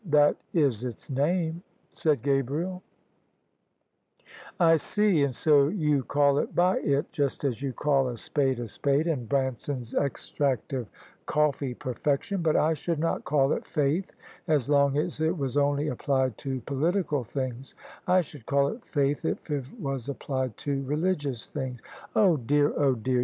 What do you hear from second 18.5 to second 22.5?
it faith if it was applied to religious things." "Oh,